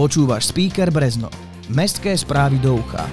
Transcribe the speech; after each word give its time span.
Počúvaš 0.00 0.48
Speaker 0.48 0.88
Brezno. 0.88 1.28
Mestské 1.68 2.16
správy 2.16 2.56
do 2.56 2.80
ucha. 2.80 3.04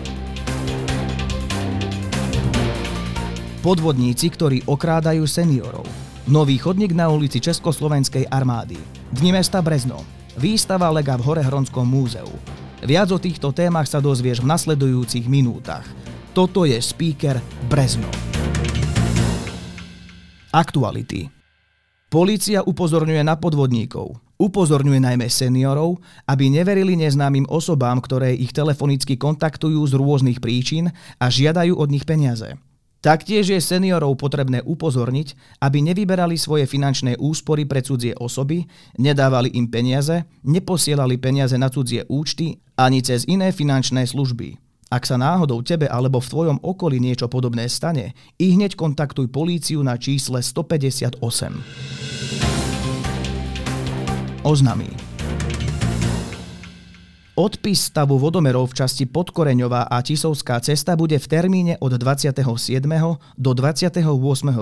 Podvodníci, 3.59 4.31
ktorí 4.31 4.63
okrádajú 4.63 5.27
seniorov. 5.27 5.83
Nový 6.31 6.55
chodník 6.55 6.95
na 6.95 7.11
ulici 7.11 7.43
Československej 7.43 8.31
armády. 8.31 8.79
Dni 9.11 9.35
mesta 9.35 9.59
Brezno. 9.59 9.99
Výstava 10.39 10.87
Lega 10.87 11.19
v 11.19 11.27
Horehronskom 11.27 11.83
múzeu. 11.83 12.31
Viac 12.79 13.11
o 13.11 13.19
týchto 13.19 13.51
témach 13.51 13.91
sa 13.91 13.99
dozvieš 13.99 14.39
v 14.39 14.47
nasledujúcich 14.47 15.27
minútach. 15.27 15.83
Toto 16.31 16.63
je 16.63 16.79
Speaker 16.79 17.43
Brezno. 17.67 18.07
Aktuality. 20.55 21.27
Polícia 22.07 22.63
upozorňuje 22.63 23.27
na 23.27 23.35
podvodníkov. 23.35 24.26
Upozorňuje 24.37 25.01
najmä 25.01 25.33
seniorov, 25.33 25.97
aby 26.29 26.53
neverili 26.53 26.93
neznámym 26.93 27.49
osobám, 27.49 27.97
ktoré 27.97 28.37
ich 28.37 28.53
telefonicky 28.53 29.17
kontaktujú 29.17 29.81
z 29.89 29.97
rôznych 29.97 30.37
príčin 30.37 30.93
a 31.17 31.25
žiadajú 31.25 31.73
od 31.73 31.89
nich 31.89 32.05
peniaze. 32.05 32.53
Taktiež 33.01 33.49
je 33.53 33.61
seniorov 33.61 34.17
potrebné 34.17 34.61
upozorniť, 34.61 35.61
aby 35.61 35.85
nevyberali 35.85 36.37
svoje 36.37 36.65
finančné 36.65 37.17
úspory 37.17 37.65
pre 37.65 37.85
cudzie 37.85 38.13
osoby, 38.17 38.65
nedávali 38.97 39.53
im 39.53 39.69
peniaze, 39.69 40.25
neposielali 40.45 41.17
peniaze 41.17 41.57
na 41.57 41.69
cudzie 41.69 42.05
účty 42.09 42.61
ani 42.77 43.01
cez 43.05 43.25
iné 43.25 43.49
finančné 43.53 44.05
služby. 44.05 44.57
Ak 44.87 45.03
sa 45.03 45.19
náhodou 45.19 45.65
tebe 45.65 45.89
alebo 45.89 46.23
v 46.23 46.31
tvojom 46.31 46.57
okolí 46.63 47.01
niečo 47.01 47.27
podobné 47.27 47.67
stane, 47.67 48.15
i 48.39 48.53
hneď 48.53 48.77
kontaktuj 48.77 49.27
políciu 49.33 49.83
na 49.83 49.99
čísle 49.99 50.39
158. 50.39 52.06
Oznamí. 54.47 54.87
Odpis 57.35 57.91
stavu 57.91 58.15
vodomerov 58.15 58.71
v 58.71 58.79
časti 58.79 59.03
Podkoreňová 59.03 59.91
a 59.91 59.99
Tisovská 59.99 60.63
cesta 60.63 60.95
bude 60.95 61.19
v 61.19 61.27
termíne 61.27 61.75
od 61.83 61.91
27. 61.91 62.47
do 63.35 63.51
28. 63.51 64.07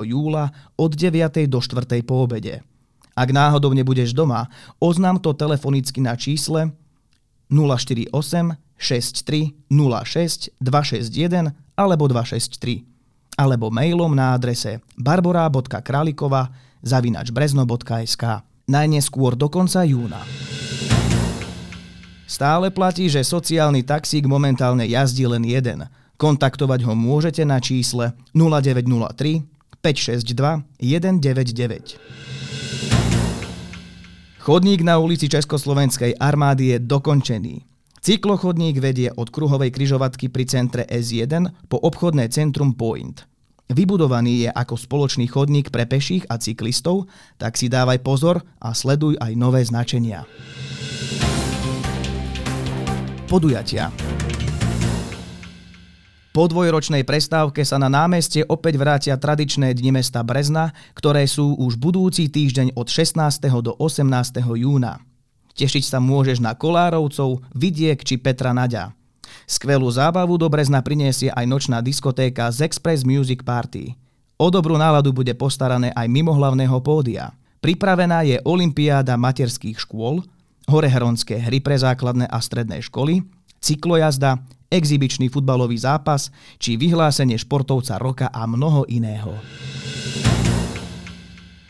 júla 0.10 0.50
od 0.74 0.90
9. 0.90 1.46
do 1.46 1.62
4. 1.62 2.02
po 2.02 2.26
obede. 2.26 2.66
Ak 3.14 3.30
náhodou 3.30 3.78
nebudeš 3.78 4.18
doma, 4.18 4.50
oznam 4.82 5.22
to 5.22 5.38
telefonicky 5.38 6.02
na 6.02 6.18
čísle 6.18 6.74
048 7.54 8.10
63 8.82 9.70
06 9.70 10.50
261 10.66 11.54
alebo 11.78 12.10
263 12.10 13.38
alebo 13.38 13.70
mailom 13.70 14.18
na 14.18 14.34
adrese 14.34 14.82
barbara.kralikova 14.98 16.50
zavinač 16.82 17.30
brezno.sk 17.30 18.55
najneskôr 18.66 19.38
do 19.38 19.50
konca 19.50 19.86
júna. 19.86 20.22
Stále 22.26 22.74
platí, 22.74 23.08
že 23.08 23.22
sociálny 23.22 23.86
taxík 23.86 24.26
momentálne 24.26 24.84
jazdí 24.90 25.30
len 25.30 25.46
jeden. 25.46 25.86
Kontaktovať 26.18 26.84
ho 26.84 26.94
môžete 26.98 27.46
na 27.46 27.62
čísle 27.62 28.18
0903 28.34 29.46
562 29.80 30.66
199. 30.82 32.02
Chodník 34.46 34.82
na 34.86 35.02
ulici 35.02 35.26
Československej 35.26 36.22
armády 36.22 36.74
je 36.74 36.78
dokončený. 36.82 37.66
Cyklochodník 38.02 38.78
vedie 38.78 39.10
od 39.10 39.34
kruhovej 39.34 39.74
kryžovatky 39.74 40.30
pri 40.30 40.46
centre 40.46 40.86
S1 40.86 41.66
po 41.66 41.82
obchodné 41.82 42.30
centrum 42.30 42.78
Point. 42.78 43.26
Vybudovaný 43.66 44.46
je 44.46 44.50
ako 44.54 44.78
spoločný 44.78 45.26
chodník 45.26 45.74
pre 45.74 45.90
peších 45.90 46.30
a 46.30 46.38
cyklistov, 46.38 47.10
tak 47.42 47.58
si 47.58 47.66
dávaj 47.66 48.06
pozor 48.06 48.46
a 48.62 48.78
sleduj 48.78 49.18
aj 49.18 49.32
nové 49.34 49.66
značenia. 49.66 50.30
Podujatia 53.26 53.90
po 56.36 56.52
dvojročnej 56.52 57.08
prestávke 57.08 57.64
sa 57.64 57.80
na 57.80 57.88
námestie 57.88 58.44
opäť 58.44 58.76
vrátia 58.76 59.16
tradičné 59.16 59.72
dni 59.72 60.04
mesta 60.04 60.20
Brezna, 60.20 60.76
ktoré 60.92 61.24
sú 61.32 61.56
už 61.56 61.80
budúci 61.80 62.28
týždeň 62.28 62.76
od 62.76 62.92
16. 62.92 63.40
do 63.64 63.72
18. 63.80 64.44
júna. 64.44 65.00
Tešiť 65.56 65.88
sa 65.88 66.04
môžeš 66.04 66.44
na 66.44 66.52
Kolárovcov, 66.52 67.40
Vidiek 67.56 68.04
či 68.04 68.20
Petra 68.20 68.52
Naďa. 68.52 68.92
Skvelú 69.46 69.86
zábavu 69.94 70.42
do 70.42 70.50
Brezna 70.50 70.82
priniesie 70.82 71.30
aj 71.30 71.46
nočná 71.46 71.78
diskotéka 71.78 72.50
z 72.50 72.66
Express 72.66 73.06
Music 73.06 73.46
Party. 73.46 73.94
O 74.42 74.50
dobrú 74.50 74.74
náladu 74.74 75.14
bude 75.14 75.32
postarané 75.38 75.94
aj 75.94 76.10
mimo 76.10 76.34
hlavného 76.34 76.76
pódia. 76.82 77.30
Pripravená 77.62 78.26
je 78.26 78.42
Olympiáda 78.42 79.16
materských 79.16 79.78
škôl, 79.78 80.26
horeheronské 80.66 81.38
hry 81.38 81.62
pre 81.62 81.78
základné 81.78 82.26
a 82.26 82.38
stredné 82.42 82.82
školy, 82.82 83.22
cyklojazda, 83.62 84.42
exibičný 84.74 85.30
futbalový 85.30 85.78
zápas 85.78 86.34
či 86.58 86.76
vyhlásenie 86.76 87.38
športovca 87.38 88.02
roka 88.02 88.28
a 88.34 88.50
mnoho 88.50 88.90
iného. 88.90 89.34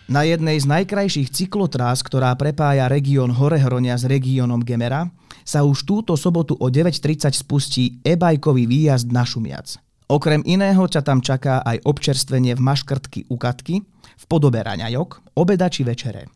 Na 0.05 0.21
jednej 0.21 0.61
z 0.61 0.69
najkrajších 0.69 1.33
cyklotrás, 1.33 2.05
ktorá 2.05 2.29
prepája 2.37 2.85
región 2.85 3.33
Horehronia 3.33 3.97
s 3.97 4.05
regiónom 4.05 4.61
Gemera, 4.61 5.09
sa 5.41 5.65
už 5.65 5.81
túto 5.81 6.13
sobotu 6.13 6.53
o 6.61 6.69
9.30 6.69 7.33
spustí 7.33 7.97
e-bajkový 8.05 8.69
výjazd 8.69 9.09
na 9.09 9.25
Šumiac. 9.25 9.81
Okrem 10.05 10.45
iného 10.45 10.85
ťa 10.85 11.01
tam 11.01 11.25
čaká 11.25 11.65
aj 11.65 11.81
občerstvenie 11.89 12.53
v 12.53 12.61
maškrtky 12.61 13.25
u 13.33 13.41
Katky, 13.41 13.81
v 14.15 14.23
podobe 14.29 14.61
raňajok, 14.61 15.41
obeda 15.41 15.65
či 15.73 15.81
večere. 15.81 16.29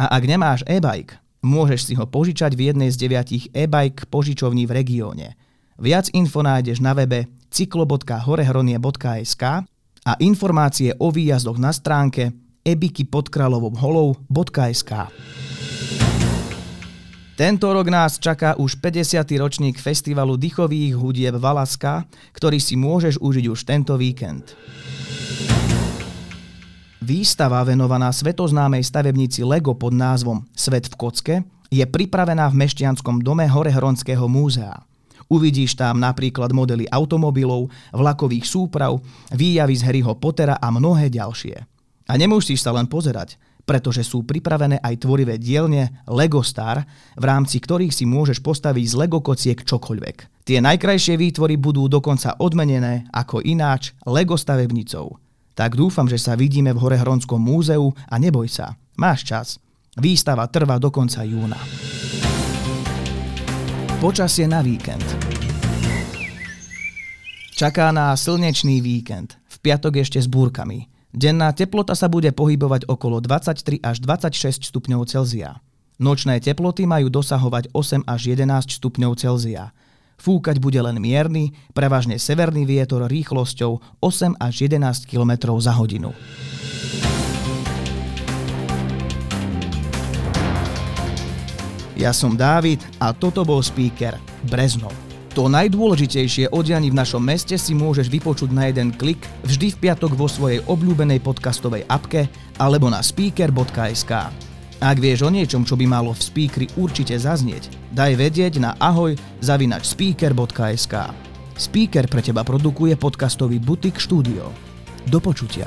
A 0.00 0.08
ak 0.16 0.24
nemáš 0.24 0.64
e-bike, 0.64 1.20
môžeš 1.44 1.92
si 1.92 1.94
ho 2.00 2.08
požičať 2.08 2.56
v 2.56 2.72
jednej 2.72 2.88
z 2.88 2.96
deviatich 2.96 3.52
e-bike 3.52 4.08
požičovní 4.08 4.64
v 4.64 4.72
regióne. 4.72 5.36
Viac 5.76 6.08
info 6.16 6.40
nájdeš 6.40 6.80
na 6.80 6.96
webe 6.96 7.28
cyklo.horehronie.sk 7.52 9.44
a 10.02 10.12
informácie 10.24 10.96
o 10.96 11.12
výjazdoch 11.12 11.60
na 11.60 11.76
stránke 11.76 12.41
ebiky 12.62 13.06
pod 13.06 13.28
kráľovom 13.28 13.74
holou.sk. 13.78 14.90
Tento 17.32 17.66
rok 17.74 17.88
nás 17.90 18.22
čaká 18.22 18.54
už 18.54 18.78
50. 18.78 19.24
ročník 19.40 19.80
festivalu 19.80 20.38
dychových 20.38 20.94
hudieb 20.94 21.34
Valaska, 21.40 22.06
ktorý 22.36 22.62
si 22.62 22.78
môžeš 22.78 23.18
užiť 23.18 23.44
už 23.50 23.60
tento 23.66 23.98
víkend. 23.98 24.54
Výstava 27.02 27.66
venovaná 27.66 28.14
svetoznámej 28.14 28.86
stavebnici 28.86 29.42
Lego 29.42 29.74
pod 29.74 29.90
názvom 29.90 30.46
Svet 30.54 30.86
v 30.86 30.94
kocke 30.94 31.34
je 31.66 31.82
pripravená 31.82 32.46
v 32.52 32.62
Mešťanskom 32.62 33.26
dome 33.26 33.42
Horehronského 33.48 34.30
múzea. 34.30 34.84
Uvidíš 35.32 35.74
tam 35.74 35.98
napríklad 35.98 36.52
modely 36.52 36.84
automobilov, 36.92 37.72
vlakových 37.96 38.44
súprav, 38.44 39.00
výjavy 39.32 39.74
z 39.74 39.82
Harryho 39.88 40.14
Pottera 40.20 40.60
a 40.60 40.68
mnohé 40.68 41.08
ďalšie. 41.08 41.71
A 42.10 42.18
nemusíš 42.18 42.64
sa 42.64 42.74
len 42.74 42.90
pozerať, 42.90 43.38
pretože 43.62 44.02
sú 44.02 44.26
pripravené 44.26 44.82
aj 44.82 45.06
tvorivé 45.06 45.38
dielne 45.38 46.02
Lego 46.10 46.42
Star, 46.42 46.82
v 47.14 47.24
rámci 47.24 47.62
ktorých 47.62 47.94
si 47.94 48.04
môžeš 48.04 48.42
postaviť 48.42 48.84
z 48.90 48.94
Lego 48.98 49.22
kociek 49.22 49.62
čokoľvek. 49.62 50.42
Tie 50.42 50.58
najkrajšie 50.58 51.14
výtvory 51.14 51.54
budú 51.54 51.86
dokonca 51.86 52.34
odmenené 52.42 53.06
ako 53.14 53.46
ináč 53.46 53.94
Lego 54.02 54.34
stavebnicou. 54.34 55.22
Tak 55.54 55.78
dúfam, 55.78 56.10
že 56.10 56.18
sa 56.18 56.34
vidíme 56.34 56.74
v 56.74 56.82
Horehronskom 56.82 57.38
múzeu 57.38 57.94
a 58.10 58.14
neboj 58.18 58.50
sa, 58.50 58.74
máš 58.98 59.22
čas. 59.22 59.48
Výstava 59.94 60.48
trvá 60.48 60.80
do 60.80 60.88
konca 60.90 61.22
júna. 61.22 61.60
Počasie 64.02 64.50
na 64.50 64.64
víkend. 64.64 65.04
Čaká 67.54 67.94
nás 67.94 68.26
slnečný 68.26 68.82
víkend, 68.82 69.38
v 69.46 69.56
piatok 69.62 70.02
ešte 70.02 70.18
s 70.18 70.26
búrkami. 70.26 70.91
Denná 71.12 71.52
teplota 71.52 71.92
sa 71.92 72.08
bude 72.08 72.32
pohybovať 72.32 72.88
okolo 72.88 73.20
23 73.20 73.84
až 73.84 74.00
26 74.00 74.72
stupňov 74.72 75.04
Celzia. 75.04 75.60
Nočné 76.00 76.40
teploty 76.40 76.88
majú 76.88 77.12
dosahovať 77.12 77.68
8 77.76 78.08
až 78.08 78.32
11 78.32 78.80
stupňov 78.80 79.12
Celzia. 79.20 79.76
Fúkať 80.16 80.56
bude 80.56 80.80
len 80.80 80.96
mierny, 80.96 81.52
prevažne 81.76 82.16
severný 82.16 82.64
vietor 82.64 83.04
rýchlosťou 83.12 84.00
8 84.00 84.40
až 84.40 84.54
11 84.64 85.04
km 85.04 85.52
za 85.60 85.76
hodinu. 85.76 86.16
Ja 91.92 92.16
som 92.16 92.40
Dávid 92.40 92.80
a 92.96 93.12
toto 93.12 93.44
bol 93.44 93.60
speaker 93.60 94.16
Brezno. 94.48 95.11
To 95.32 95.48
najdôležitejšie 95.48 96.52
o 96.52 96.60
dianí 96.60 96.92
v 96.92 96.98
našom 97.00 97.24
meste 97.24 97.56
si 97.56 97.72
môžeš 97.72 98.12
vypočuť 98.12 98.52
na 98.52 98.68
jeden 98.68 98.92
klik 98.92 99.16
vždy 99.48 99.72
v 99.72 99.80
piatok 99.88 100.12
vo 100.12 100.28
svojej 100.28 100.60
obľúbenej 100.68 101.24
podcastovej 101.24 101.88
apke 101.88 102.28
alebo 102.60 102.92
na 102.92 103.00
speaker.sk. 103.00 104.12
Ak 104.82 104.96
vieš 105.00 105.24
o 105.24 105.32
niečom, 105.32 105.64
čo 105.64 105.72
by 105.72 105.88
malo 105.88 106.12
v 106.12 106.20
speakeri 106.20 106.66
určite 106.76 107.16
zaznieť, 107.16 107.72
daj 107.96 108.12
vedieť 108.12 108.60
na 108.60 108.76
ahoj 108.76 109.16
zavinač 109.40 109.88
speaker.sk. 109.88 110.94
Speaker 111.56 112.04
pre 112.12 112.20
teba 112.20 112.44
produkuje 112.44 112.92
podcastový 113.00 113.56
Butik 113.56 113.96
Studio. 114.04 114.52
Do 115.08 115.16
počutia. 115.16 115.64